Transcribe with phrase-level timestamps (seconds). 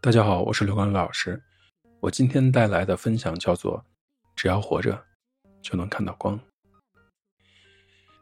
[0.00, 1.42] 大家好，我是刘光老师。
[2.00, 3.84] 我今天带来的分享叫做
[4.36, 5.04] “只要活着，
[5.60, 6.38] 就能看到光”。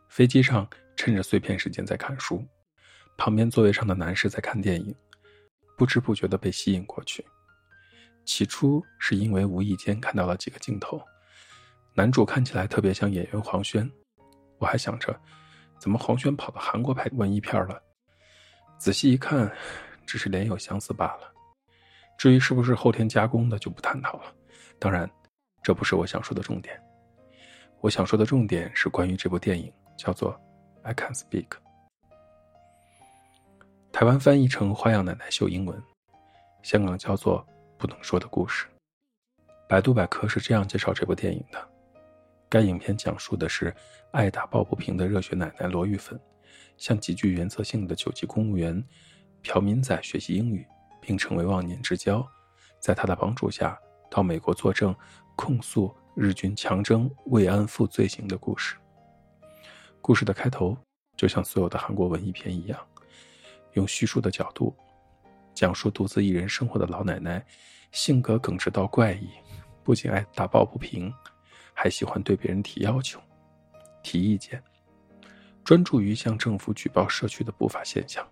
[0.08, 0.66] 飞机上
[0.96, 2.42] 趁着碎片时间在看书，
[3.18, 4.94] 旁边座位上的男士在看电影，
[5.76, 7.24] 不知不觉的被吸引过去。
[8.24, 11.00] 起初是因为无意间看到了几个镜头，
[11.94, 13.88] 男主看起来特别像演员黄轩，
[14.58, 15.14] 我还想着，
[15.78, 17.80] 怎么黄轩跑到韩国拍文艺片了？
[18.78, 19.54] 仔细一看，
[20.06, 21.32] 只是脸有相似罢了。
[22.16, 24.32] 至于是不是后天加工的，就不探讨了。
[24.78, 25.10] 当然，
[25.62, 26.80] 这不是我想说的重点。
[27.80, 30.32] 我想说的重点是关于这部电影，叫做
[30.82, 31.48] 《I Can Speak》。
[33.92, 35.82] 台湾翻译成《花样奶奶秀》英文，
[36.62, 37.40] 香港叫做
[37.78, 38.66] 《不能说的故事》。
[39.68, 41.68] 百度百科是这样介绍这部电影的：
[42.48, 43.74] 该影片讲述的是
[44.12, 46.18] 爱打抱不平的热血奶奶罗玉芬，
[46.76, 48.82] 向极具原则性的九级公务员
[49.42, 50.66] 朴民仔学习英语。
[50.98, 52.26] 并成为忘年之交，
[52.80, 53.78] 在他的帮助下，
[54.10, 54.92] 到美国作证，
[55.36, 58.74] 控诉日军强征慰安妇罪行的故事。
[60.02, 60.76] 故事的开头
[61.16, 62.84] 就像所有的韩国文艺片一样，
[63.74, 64.74] 用叙述的角度
[65.54, 67.40] 讲述独自一人生活的老奶奶，
[67.92, 69.30] 性格耿直到怪异，
[69.84, 71.14] 不仅爱打抱不平，
[71.72, 73.20] 还喜欢对别人提要求、
[74.02, 74.60] 提意见，
[75.62, 78.28] 专注于向政府举报社区的不法现象。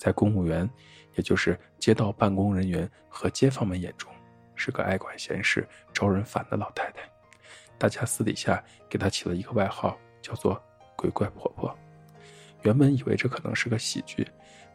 [0.00, 0.66] 在公务员，
[1.14, 4.10] 也就是街道办公人员和街坊们眼中，
[4.54, 7.02] 是个爱管闲事、招人烦的老太太。
[7.76, 10.58] 大家私底下给她起了一个外号，叫做
[10.96, 11.78] “鬼怪婆婆”。
[12.64, 14.26] 原本以为这可能是个喜剧，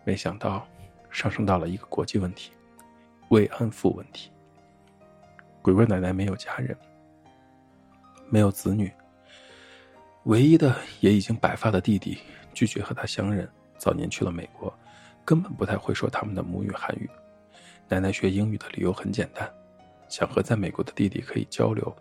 [0.04, 0.68] 没想到
[1.10, 2.52] 上升到了一个国际问题——
[3.30, 4.32] 慰安妇问题。
[5.64, 6.78] 鬼怪奶奶没有家人，
[8.30, 8.94] 没有子女，
[10.26, 12.20] 唯一的也已经白发的弟弟
[12.54, 14.72] 拒绝和她相认，早年去了美国。
[15.26, 17.10] 根本不太会说他们的母语韩语。
[17.90, 19.52] 奶奶学英语的理由很简单，
[20.08, 21.94] 想和在美国的弟弟可以交流。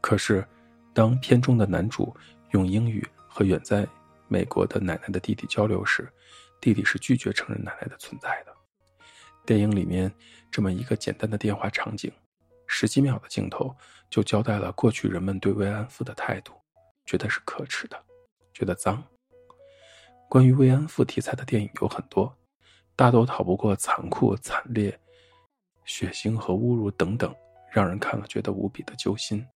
[0.00, 0.44] 可是，
[0.92, 2.14] 当片中的男主
[2.50, 3.86] 用英语和远在
[4.28, 6.10] 美国的奶奶的弟弟交流时，
[6.60, 8.52] 弟弟是拒绝承认奶奶的存在的。
[9.44, 10.12] 电影里面
[10.50, 12.12] 这么一个简单的电话场景，
[12.66, 13.74] 十几秒的镜头
[14.10, 16.52] 就交代了过去人们对慰安妇的态度，
[17.04, 17.96] 觉得是可耻的，
[18.52, 19.02] 觉得脏。
[20.32, 22.34] 关于慰安妇题材的电影有很多，
[22.96, 24.98] 大都逃不过残酷、惨烈、
[25.84, 27.36] 血腥和侮辱等等，
[27.70, 29.46] 让人看了觉得无比的揪心。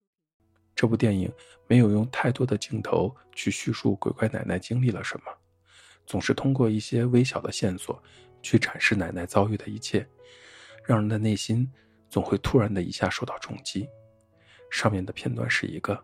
[0.75, 1.33] 这部电影
[1.67, 5.33] 没有用太多的镜头去叙述鬼怪奶奶经历了什么，
[6.05, 7.99] 总是通过一些微小的线索
[8.43, 10.07] 去展示奶奶遭遇的一切，
[10.85, 11.67] 让人的内心
[12.11, 13.89] 总会突然的一下受到冲击。
[14.71, 15.99] 上面的片段是一个，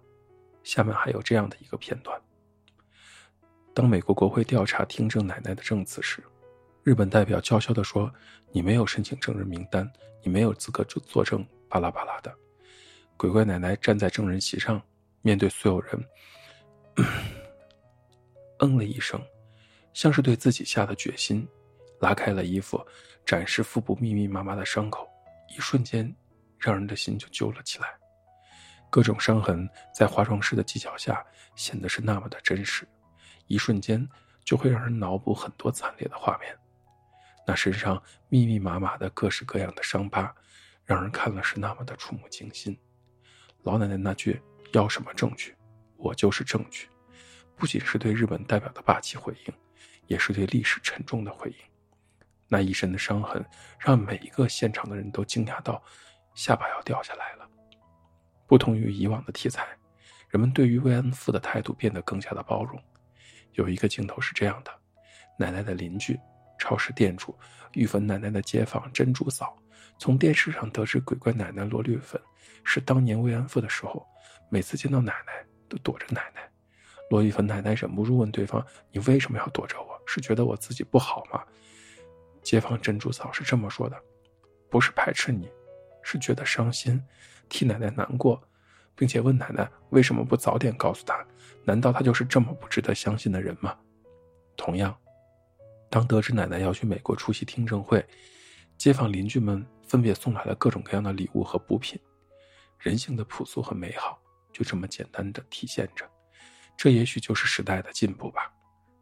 [0.65, 2.19] 下面还有这样的一个片段。
[3.75, 6.22] 当美国国会调查听证奶奶的证词时，
[6.83, 8.12] 日本代表娇羞地说
[8.53, 9.91] ：“你没有申请证人名单，
[10.22, 12.31] 你没有资格作作证。”巴拉巴拉的。
[13.16, 14.82] 鬼怪奶奶站在证人席上，
[15.22, 16.05] 面对所有人，
[18.61, 19.19] 嗯了一声，
[19.94, 21.49] 像是对自己下的决心，
[21.99, 22.84] 拉开了衣服，
[23.25, 25.09] 展示腹部密密麻麻的伤口，
[25.56, 26.15] 一瞬间，
[26.59, 27.88] 让人的心就揪了起来。
[28.91, 31.25] 各种伤痕在化妆师的技巧下
[31.56, 32.87] 显得是那么的真实。
[33.52, 34.08] 一瞬间
[34.42, 36.56] 就会让人脑补很多惨烈的画面，
[37.46, 40.34] 那身上密密麻麻的各式各样的伤疤，
[40.86, 42.74] 让人看了是那么的触目惊心。
[43.64, 44.40] 老奶奶那句
[44.72, 45.54] “要什么证据，
[45.98, 46.88] 我就是证据”，
[47.54, 49.54] 不仅是对日本代表的霸气回应，
[50.06, 51.56] 也是对历史沉重的回应。
[52.48, 53.44] 那一身的伤痕
[53.78, 55.82] 让每一个现场的人都惊讶到
[56.34, 57.46] 下巴要掉下来了。
[58.46, 59.69] 不同于以往的题材，
[60.30, 62.82] 人们对于慰安妇的态度变得更加的包容。
[63.52, 64.70] 有一个镜头是这样的：
[65.38, 66.18] 奶奶的邻居、
[66.58, 67.36] 超市店主、
[67.72, 69.56] 玉芬奶奶的街坊珍珠嫂，
[69.98, 72.20] 从电视上得知鬼怪奶奶罗绿粉
[72.64, 74.06] 是当年慰安妇的时候，
[74.48, 75.32] 每次见到奶奶
[75.68, 76.48] 都躲着奶奶。
[77.10, 80.00] 罗玉芬奶奶忍不住问对方：“你为什么要躲着我？
[80.06, 81.43] 是觉得我自己不好吗？”
[82.43, 83.96] 街坊珍珠嫂是这么说的
[84.70, 85.50] ：“不是排斥你，
[86.02, 87.02] 是觉得伤心，
[87.48, 88.43] 替奶奶难过。”
[88.94, 91.25] 并且问奶奶为什么不早点告诉他？
[91.65, 93.77] 难道他就是这么不值得相信的人吗？
[94.56, 94.97] 同样，
[95.89, 98.05] 当得知奶奶要去美国出席听证会，
[98.77, 102.00] 街坊邻居们分别送来了各种各样的礼物和补品，
[102.79, 104.21] 人性的朴素和美好
[104.53, 106.09] 就这么简单的体现着。
[106.77, 108.53] 这也许就是时代的进步吧，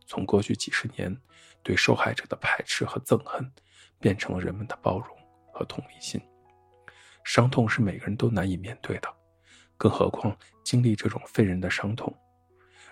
[0.06, 1.16] 从过去几十年
[1.62, 3.50] 对受害者的排斥和憎恨，
[3.98, 5.16] 变成了人们的包容
[5.52, 6.20] 和同理心。
[7.24, 9.08] 伤痛是每个人都难以面对的。
[9.80, 12.14] 更何况经历这种废人的伤痛，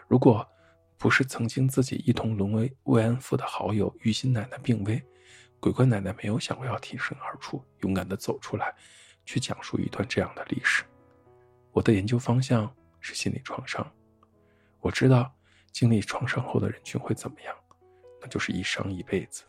[0.08, 0.48] 如果
[0.96, 5.04] 不是曾经自己一同沦为慰安妇的好友玉心奶奶病危，
[5.60, 8.74] 鬼怪奶奶没有想过要挺身而出，勇敢地走出来，
[9.26, 10.82] 去讲述一段这样的历史。
[11.72, 13.86] 我的研究方向是心理创伤。
[14.80, 15.30] 我知道
[15.70, 17.54] 经历创伤后的人群会怎么样，
[18.22, 19.44] 那就是一伤一辈子。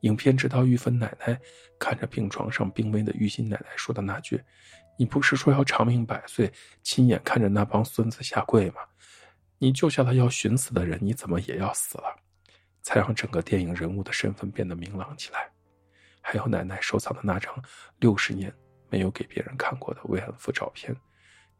[0.00, 1.40] 影片直到玉芬奶奶
[1.78, 4.42] 看着病床上病危的玉心奶奶说的那句
[5.02, 6.48] ：“你不是说要长命百岁，
[6.84, 8.82] 亲眼看着那帮孙子下跪吗？
[9.58, 12.04] 你救下了要寻死的人，你怎么也要死了？”
[12.82, 15.50] 才让整个电影人物的身份变得明朗起来。
[16.20, 17.52] 还有奶奶收藏的那张
[17.98, 18.54] 六十年
[18.90, 20.94] 没有给别人看过的慰安妇照片，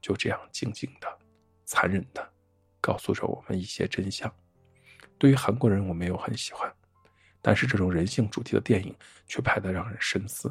[0.00, 1.18] 就这样静静的、
[1.64, 2.32] 残忍的，
[2.80, 4.32] 告诉着我们一些真相。
[5.18, 6.72] 对于韩国人，我没有很喜欢，
[7.40, 8.96] 但是这种人性主题的电影
[9.26, 10.48] 却拍得让人深思。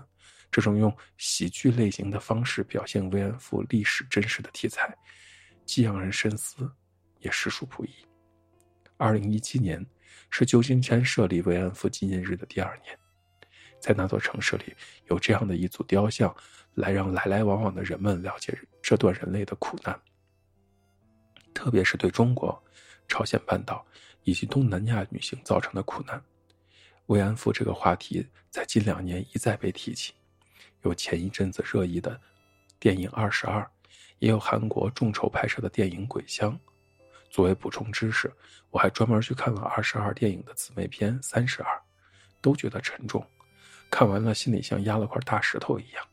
[0.52, 4.96] 这种用喜剧类型的方式表现慰安妇历史真实的题材，
[5.66, 6.70] 既让人深思，
[7.20, 7.90] 也实属不易。
[8.98, 9.86] 二零一七年。
[10.34, 12.98] 是旧金山设立慰安妇纪念日的第二年，
[13.82, 14.74] 在那座城市里
[15.08, 16.34] 有这样的一组雕像，
[16.74, 20.00] 来让来来往往的人们了解这段人类的苦难。
[21.54, 22.62] 特别是对中国、
[23.10, 23.86] 朝鲜半岛
[24.24, 26.22] 以及东南亚女性造成的苦难，
[27.08, 30.14] 慰安妇这个话题在近两年一再被提起。
[30.82, 32.20] 有前一阵子热议的
[32.80, 33.62] 电影《二十二》，
[34.20, 36.54] 也有韩国众筹拍摄的电影《鬼乡》。
[37.30, 38.32] 作为补充知识，
[38.70, 41.76] 我还专门去看了二十二电影的姊妹篇《三十二》，
[42.42, 43.26] 都觉得沉重，
[43.90, 46.06] 看完了心里像压了块大石头一样。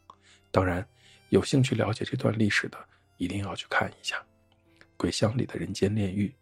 [0.50, 0.86] 当然，
[1.30, 2.78] 有兴趣了解这段历史的，
[3.16, 4.16] 一定要去看一下
[4.96, 6.28] 《鬼乡》里的人间炼狱，《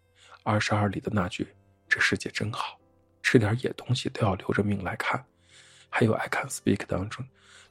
[0.42, 1.48] 二十二》里的那句
[1.88, 2.78] “这世界真好，
[3.22, 5.24] 吃点野东西都要留着命来看”，
[5.98, 7.26] 还有《I Can Speak》当中，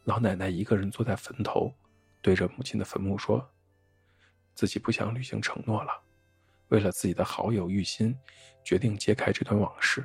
[0.06, 1.72] 老奶奶一个人坐在坟头，
[2.24, 3.48] 对着母亲的坟墓说
[4.56, 5.92] ：“自己不想履行承诺了。”
[6.69, 8.18] 为了自己的好友玉心，
[8.63, 10.04] 决定揭开这段往事。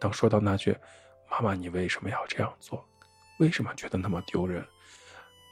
[0.00, 0.74] 当说到那句
[1.30, 2.82] “妈妈，你为什么要这样做？
[3.38, 4.66] 为什么觉得那么丢人？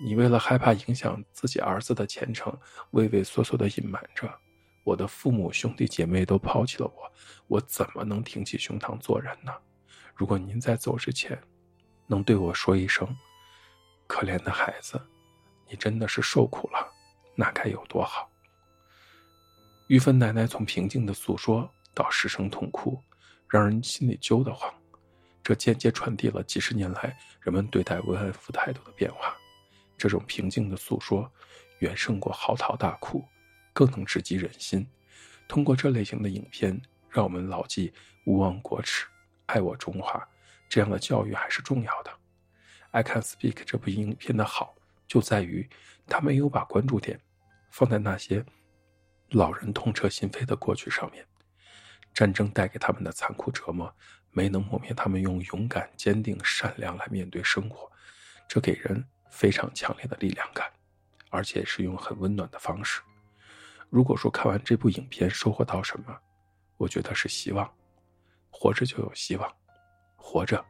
[0.02, 2.58] 你为了害怕影响自己儿子的前程，
[2.92, 4.32] 畏畏缩缩的隐瞒着。
[4.82, 7.12] 我的父母兄弟姐妹都抛弃了我，
[7.48, 9.52] 我怎么能挺起胸膛做人呢？
[10.14, 11.38] 如果您在走之前，
[12.12, 13.08] 能对我说一声
[14.06, 15.00] ‘可怜的孩子，
[15.66, 16.92] 你真的是受苦了’，
[17.34, 18.30] 那该有多好。”
[19.88, 23.00] 玉芬奶奶从平静的诉说到失声痛哭，
[23.48, 24.72] 让人心里揪得慌。
[25.42, 29.34] 这间接传递了几十年来人们对待慰安妇态度的变化。
[29.98, 31.30] 这种平静的诉说，
[31.80, 33.24] 远胜过嚎啕大哭，
[33.72, 34.86] 更能直击人心。
[35.48, 37.92] 通过这类型的影片，让我们牢记
[38.26, 39.06] “勿忘国耻，
[39.46, 40.26] 爱我中华”
[40.72, 42.10] 这样的教育还是重要的。
[42.92, 44.74] 《I Can Speak》这部影片的好，
[45.06, 45.68] 就在于
[46.06, 47.20] 它没有把关注点
[47.70, 48.42] 放在那些。
[49.32, 51.26] 老人痛彻心扉的过去上面，
[52.14, 53.94] 战争带给他们的残酷折磨，
[54.30, 57.92] 没能磨灭他们用勇敢、坚定、善良来面对生活，
[58.48, 60.72] 这给人非常强烈的力量感，
[61.28, 63.02] 而且是用很温暖的方式。
[63.90, 66.18] 如果说看完这部影片收获到什么，
[66.78, 67.70] 我觉得是希望，
[68.50, 69.54] 活着就有希望，
[70.22, 70.64] 活着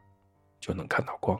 [0.59, 1.39] 就能看到光。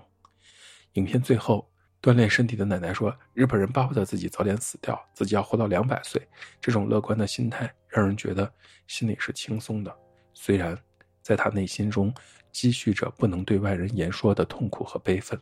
[0.93, 1.67] 影片最后。
[2.03, 6.21] 锻炼身体的奶奶说：“日本人巴不得自己早点死掉，自己要活到两百岁。”
[6.59, 8.53] 这种乐观的心态让人觉得
[8.87, 9.97] 心里是轻松的。
[10.33, 10.77] 虽然
[11.21, 12.13] 在他内心中
[12.51, 15.39] 积蓄着不能对外人言说的痛苦和悲愤，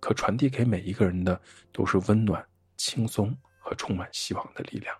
[0.00, 1.40] 可传递给每一个人的
[1.72, 4.94] 都是温暖、轻松和充满希望的力量。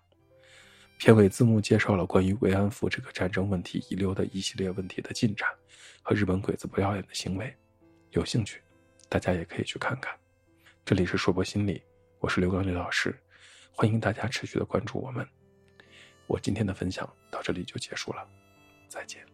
[0.97, 5.47] 片尾字幕介绍了关于慰安妇这个战争问题遗留的一系列问题的进展
[6.03, 7.55] 和日本鬼子不要脸的行为。
[8.11, 8.61] 有兴趣，
[9.09, 10.13] 大家也可以去看看。
[10.85, 11.83] 这里是说博心理，
[12.19, 13.17] 我是刘刚刘老师，
[13.73, 15.27] 欢迎大家持续的关注我们。
[16.27, 18.29] 我今天的分享到这里就结束了，
[18.89, 19.25] 再见。